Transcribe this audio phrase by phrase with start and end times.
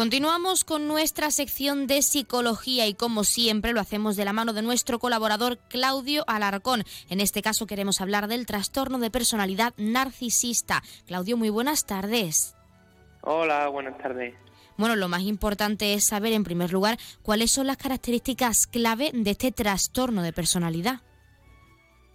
[0.00, 4.62] Continuamos con nuestra sección de psicología y como siempre lo hacemos de la mano de
[4.62, 6.84] nuestro colaborador Claudio Alarcón.
[7.10, 10.82] En este caso queremos hablar del trastorno de personalidad narcisista.
[11.06, 12.56] Claudio, muy buenas tardes.
[13.20, 14.32] Hola, buenas tardes.
[14.78, 19.32] Bueno, lo más importante es saber en primer lugar cuáles son las características clave de
[19.32, 21.02] este trastorno de personalidad.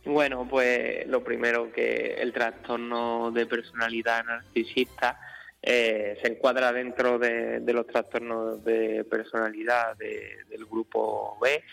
[0.06, 5.20] Bueno, pues lo primero que el trastorno de personalidad narcisista
[5.68, 11.64] eh, se encuadra dentro de, los trastornos de personalidad del grupo B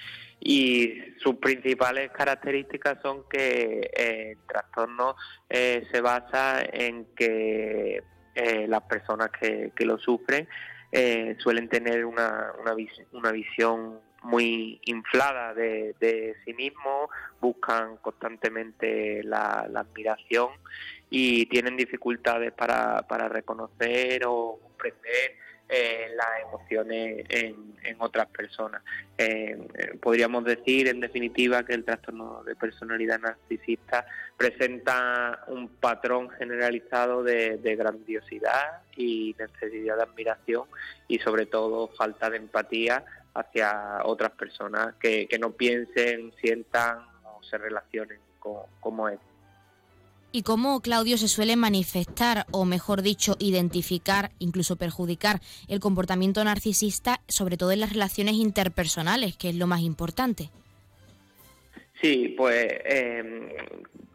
[0.41, 5.15] y sus principales características son que eh, el trastorno
[5.51, 8.03] eh, se basa en que
[8.67, 10.49] las personas que, lo sufren
[11.37, 12.51] suelen tener una,
[13.13, 20.51] una, visión muy inflada de, sí mismo, buscan constantemente la admiración
[21.15, 25.37] y tienen dificultades para, reconocer o comprender
[25.69, 28.83] eh, las emociones en, otras personas.
[29.19, 29.59] Eh,
[30.01, 37.59] podríamos decir, en definitiva, que el trastorno de personalidad narcisista presenta un patrón generalizado de,
[37.59, 40.65] de grandiosidad y necesidad de admiración
[41.09, 43.05] y, sobre todo, falta de empatía
[43.35, 49.19] hacia otras personas que, que no piensen, sientan o se relacionen con, como es
[50.33, 57.21] y cómo Claudio se suele manifestar, o mejor dicho, identificar, incluso perjudicar el comportamiento narcisista,
[57.29, 60.51] sobre todo en las relaciones interpersonales, que es lo más importante.
[62.01, 63.51] Sí, pues em,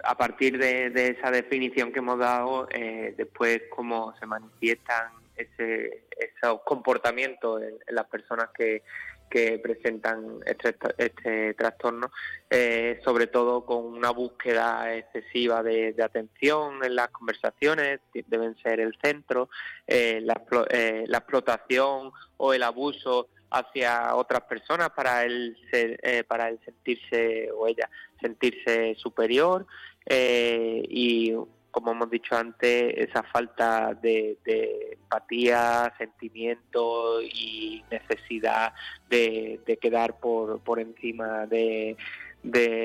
[0.03, 6.61] a partir de, esa definición que hemos dado, eh, después cómo se manifiestan ese, esos
[6.63, 8.83] comportamientos en las personas que,
[9.29, 12.11] que presentan este, este trastorno,
[12.49, 18.97] eh, sobre todo con una búsqueda excesiva de, atención en las conversaciones, deben ser el
[19.01, 19.49] centro,
[19.85, 25.57] eh, la, eh, la, explotación o el abuso hacia otras personas para él,
[26.27, 27.89] para él sentirse o ella
[28.21, 29.65] sentirse superior
[30.09, 31.33] y
[31.71, 34.37] como hemos dicho antes, esa falta de,
[34.91, 38.73] empatía, sentimiento y necesidad
[39.09, 41.95] de, quedar por, por encima de,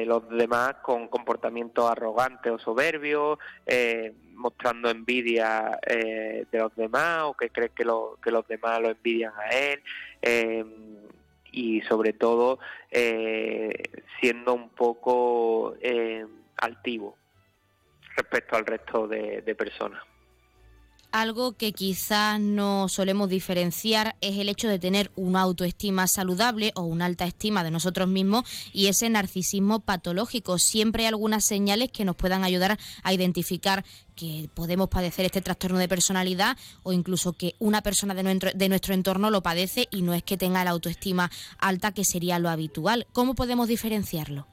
[0.06, 7.34] los demás con comportamiento arrogante o soberbio, eh, mostrando envidia eh, de los demás o
[7.34, 9.82] que cree que, lo, que los demás lo envidian a él.
[10.20, 10.64] Eh,
[11.54, 12.60] y sobre todo
[14.20, 15.74] siendo un poco
[16.56, 17.16] altivo
[18.16, 20.02] respecto al resto de, personas.
[21.10, 26.84] Algo que quizás no solemos diferenciar es el hecho de tener una autoestima saludable o
[26.84, 30.56] una alta estima de nosotros mismos y ese narcisismo patológico.
[30.56, 33.84] Siempre hay algunas señales que nos puedan ayudar a identificar
[34.16, 39.30] que podemos padecer este trastorno de personalidad o incluso que una persona de nuestro, entorno
[39.30, 43.06] lo padece y no es que tenga la autoestima alta, que sería lo habitual.
[43.12, 44.46] ¿Cómo podemos diferenciarlo?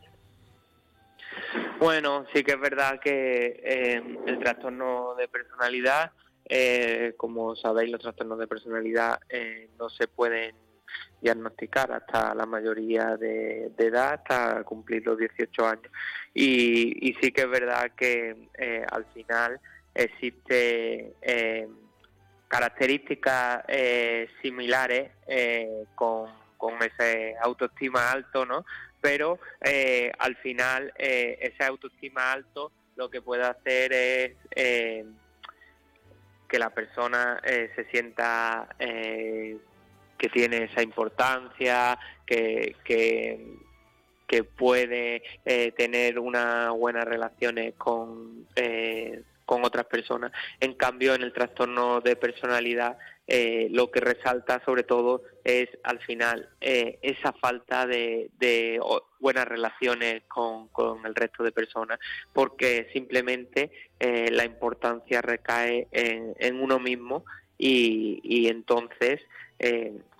[1.79, 6.12] Bueno, sí que es verdad que eh, el trastorno de personalidad,
[6.44, 10.56] eh, como sabéis, los trastornos de personalidad eh, no se pueden
[11.22, 15.90] diagnosticar hasta la mayoría de, edad, hasta cumplir los 18 años.
[16.34, 18.50] Y, sí que es verdad que
[18.91, 19.61] al final
[19.94, 21.16] existe
[22.50, 23.63] características
[24.41, 25.11] similares
[25.96, 28.66] con, con ese autoestima alto, ¿no?
[29.01, 35.05] Pero eh, al final eh, ese autoestima alto lo que puede hacer es eh,
[36.47, 43.55] que la persona eh, se sienta que tiene esa importancia, que, que,
[44.27, 45.23] que puede
[45.77, 48.47] tener unas buenas relaciones con,
[49.45, 50.33] con otras personas.
[50.59, 52.97] En cambio, en el trastorno de personalidad
[53.31, 58.31] eh, lo que resalta sobre todo es al final eh, esa falta de,
[59.19, 60.67] buenas relaciones con,
[61.06, 62.00] el resto de personas,
[62.34, 63.69] porque simplemente
[64.00, 67.23] eh, la importancia recae en, uno mismo
[67.56, 69.22] y, entonces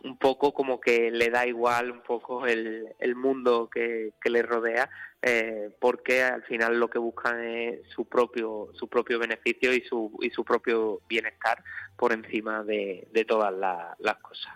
[0.03, 4.89] un poco como que le da igual un poco el, mundo que, le rodea,
[5.79, 10.29] porque al final lo que buscan es su propio su propio beneficio y su y
[10.29, 11.63] su propio bienestar
[11.97, 13.53] por encima de, todas
[13.99, 14.53] las cosas.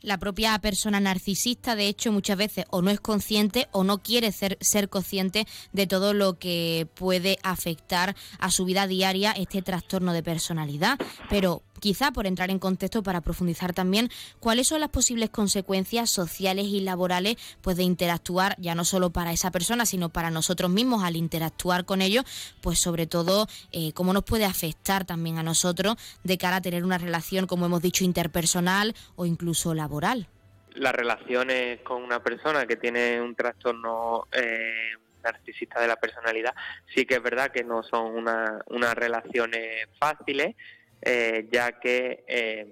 [0.00, 4.30] La propia persona narcisista, de hecho, muchas veces o no es consciente o no quiere
[4.30, 10.12] ser, ser consciente de todo lo que puede afectar a su vida diaria este trastorno
[10.12, 10.98] de personalidad.
[11.28, 14.10] Pero quizá por entrar en contexto para profundizar también
[14.40, 19.32] cuáles son las posibles consecuencias sociales y laborales pues de interactuar ya no solo para
[19.32, 22.24] esa persona, sino para nosotros mismos al interactuar con ellos,
[22.60, 26.84] pues sobre todo eh, cómo nos puede afectar también a nosotros de cara a tener
[26.84, 30.28] una relación, como hemos dicho, interpersonal o incluso laboral.
[30.74, 34.92] Las relaciones con una persona que tiene un trastorno eh,
[35.22, 36.54] narcisista de la personalidad,
[36.94, 40.56] sí que es verdad que no son unas relaciones fáciles,
[41.02, 42.66] eh, ya que eh,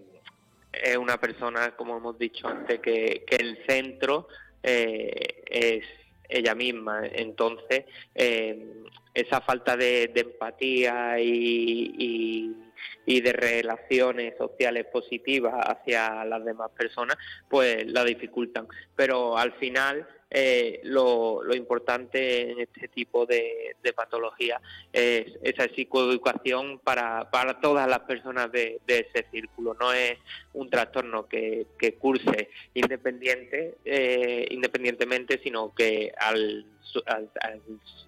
[0.72, 4.28] es una persona, como hemos dicho antes, que, el centro
[4.62, 5.84] es
[6.28, 7.06] ella misma.
[7.06, 7.84] Entonces,
[8.14, 12.65] esa falta de, empatía y, y,
[13.06, 17.16] de relaciones sociales positivas hacia las demás personas,
[17.48, 18.66] pues la dificultan.
[18.94, 24.60] Pero al final eh, lo, importante en este tipo de, patología
[24.92, 29.76] es esa psicoeducación para, para todas las personas de, ese círculo.
[29.78, 30.18] No es
[30.52, 31.66] un trastorno que,
[31.98, 36.66] curse independiente, eh, independientemente, sino que al,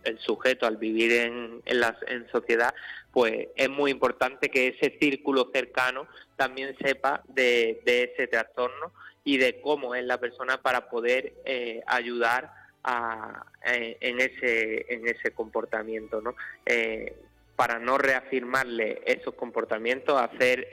[0.05, 2.75] el sujeto, al vivir en, en sociedad,
[3.19, 6.07] pues es muy importante que ese círculo cercano
[6.37, 8.93] también sepa de, ese trastorno
[9.25, 12.53] y de cómo es la persona para poder eh, ayudar
[12.85, 16.37] a, eh, en, ese, en ese comportamiento, ¿no?
[16.65, 17.13] Eh,
[17.57, 20.69] para no reafirmarle esos comportamientos, hacer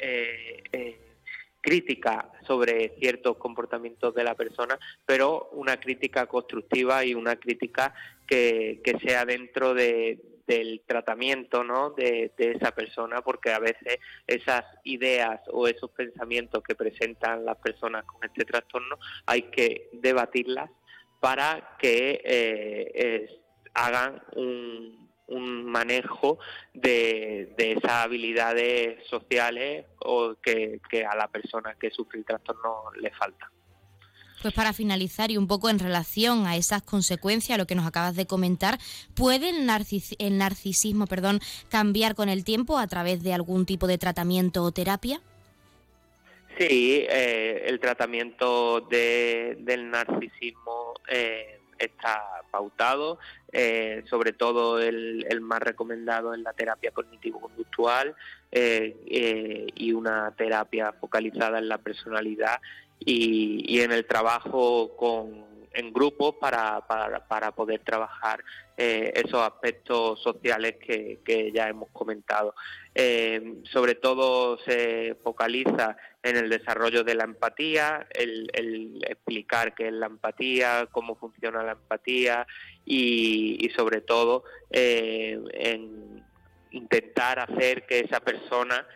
[1.61, 7.95] crítica sobre ciertos comportamientos de la persona, pero una crítica constructiva y una crítica
[8.27, 11.91] que sea dentro de, del tratamiento ¿no?
[11.91, 18.05] de, esa persona, porque a veces esas ideas o esos pensamientos que presentan las personas
[18.05, 20.69] con este trastorno hay que debatirlas
[21.19, 23.41] para que eh,
[23.73, 26.37] hagan un, manejo
[26.73, 33.11] de, esas habilidades sociales o que, que a la persona que sufre el trastorno le
[33.11, 33.51] falta.
[34.41, 38.15] Pues para finalizar y un poco en relación a esas consecuencias, lo que nos acabas
[38.15, 38.77] de comentar,
[39.15, 39.65] ¿puede el,
[40.37, 41.39] narcisismo perdón,
[41.69, 45.21] cambiar con el tiempo a través de algún tipo de tratamiento o terapia?
[46.57, 53.19] Sí, eh, el tratamiento del narcisismo eh, está pautado,
[53.51, 58.15] eh, sobre todo el, el, más recomendado es la terapia cognitivo-conductual
[58.53, 62.61] y una terapia focalizada en la personalidad
[62.99, 66.85] y, en el trabajo con, en grupo para,
[67.27, 68.43] para, poder trabajar
[68.77, 72.55] eh, esos aspectos sociales que, que ya hemos comentado.
[72.93, 79.93] Eh, sobre todo se focaliza en el desarrollo de la empatía, el, explicar qué es
[79.93, 82.47] la empatía, cómo funciona la empatía
[82.85, 86.23] y, sobre todo eh, en
[86.71, 88.87] intentar hacer que esa persona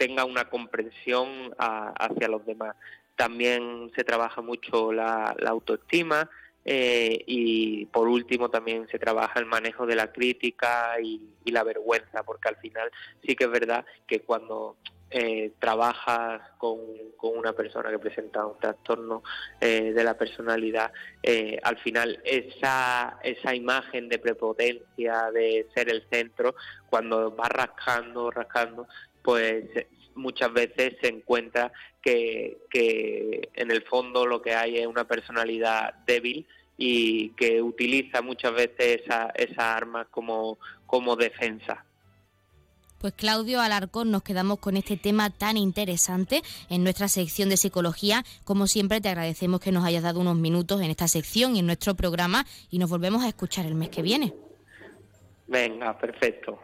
[0.00, 2.74] tenga una comprensión hacia los demás.
[3.16, 6.30] También se trabaja mucho la, autoestima
[6.64, 12.22] eh, y por último también se trabaja el manejo de la crítica y, la vergüenza,
[12.22, 12.90] porque al final
[13.26, 14.76] sí que es verdad que cuando
[15.10, 16.78] eh, trabajas con,
[17.20, 19.24] una persona que presenta un trastorno
[19.60, 20.92] eh, de la personalidad,
[21.62, 26.54] al final esa, esa imagen de prepotencia, de ser el centro,
[26.88, 28.86] cuando va rascando, rascando,
[29.22, 29.64] pues
[30.14, 31.72] muchas veces se encuentra
[32.02, 32.58] que,
[33.54, 36.46] en el fondo lo que hay es una personalidad débil
[36.76, 41.84] y que utiliza muchas veces esa, esa arma como, como defensa.
[43.00, 48.24] Pues Claudio Alarcón, nos quedamos con este tema tan interesante en nuestra sección de psicología.
[48.44, 51.66] Como siempre, te agradecemos que nos hayas dado unos minutos en esta sección y en
[51.66, 54.34] nuestro programa y nos volvemos a escuchar el mes que viene.
[55.46, 56.60] Venga, perfecto.